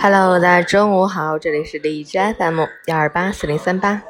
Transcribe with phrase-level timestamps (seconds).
[0.00, 4.00] Hello，大家中午好，这里是荔枝 FM 幺二八四零三八，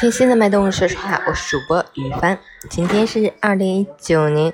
[0.00, 2.38] 听心的脉动物说说话，我是主播于帆。
[2.70, 4.50] 今天是二零一九年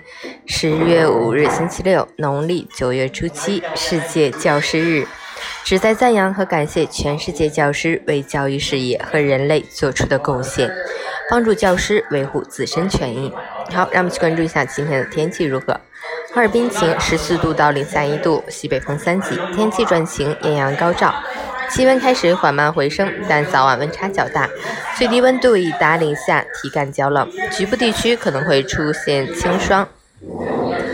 [0.46, 5.06] 十月五日，星期六，农历九月初七，世界教师日，
[5.62, 10.68] 旨在赞扬和感谢全世界教师为教育事业和人类做出的贡献，
[11.30, 13.32] 帮助教师维护自身权益。
[13.72, 15.72] 好，让我们去关注一下今天的天气如何。
[16.32, 21.14] 哈尔滨晴，十四度到零下一度，西北风三级，天气转晴，艳阳高照，
[21.70, 24.48] 气温开始缓慢回升，但早晚温差较大，
[24.96, 29.86] 最低温度已达零下，体感较冷，局部地区可能会出现轻霜。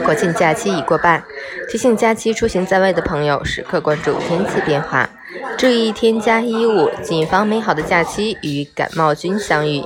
[0.04, 1.22] 国庆假期已过半，
[1.68, 5.08] 提醒假期出行在外的朋友时刻关注天气变化，
[5.56, 9.82] 注意添加衣物，谨防美好的假期与感冒菌相遇。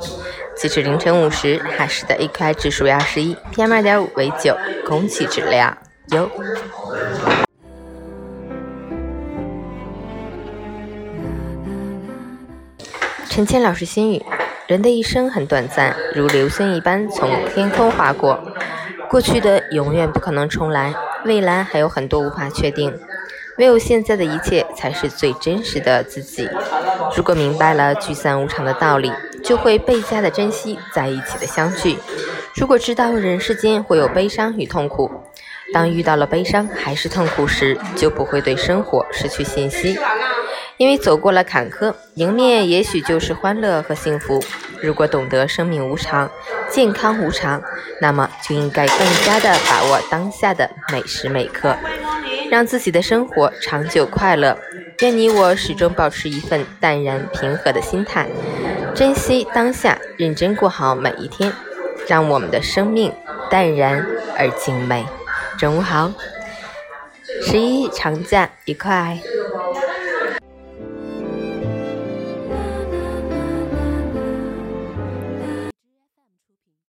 [0.56, 5.76] 截至凌晨五时，哈市的 AQI 指数为二十一，PM 二点五为九，空气质量
[6.10, 6.30] 优。
[13.28, 14.24] 陈谦老师心语：
[14.68, 18.40] 人的一生很短暂，如流星一般从天空划过，
[19.10, 22.96] 过去的永远不可能重来，未来还有很多无法确定。
[23.58, 26.48] 唯有现在的一切才是最真实的自己。
[27.16, 29.12] 如果明白了聚散无常的道理，
[29.44, 31.98] 就会倍加的珍惜在一起的相聚。
[32.54, 35.10] 如果知道人世间会有悲伤与痛苦，
[35.72, 39.96] 当遇到了悲伤还是痛苦时，就不会对生活失去信心。
[40.76, 44.42] 因为走过了坎坷，迎面也许就是欢乐和幸福。
[44.82, 46.28] 如果懂得生命无常，
[46.68, 47.62] 健康无常，
[48.00, 51.76] 那么就应该更加的把握当下的每时每刻。
[52.50, 54.58] 让自己的生活长久快乐。
[55.00, 58.28] 愿你我始终保持一份淡然平和的心态，
[58.94, 61.52] 珍惜当下，认真过好每一天，
[62.06, 63.12] 让我们的生命
[63.50, 64.06] 淡然
[64.38, 65.04] 而静美。
[65.58, 66.12] 中午好，
[67.42, 69.18] 十一长假愉快。